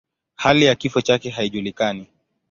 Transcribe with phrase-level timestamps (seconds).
[0.35, 2.07] Hali ya kifo chake haijulikani.